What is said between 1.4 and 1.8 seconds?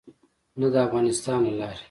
له لارې.